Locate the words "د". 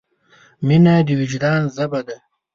1.07-1.09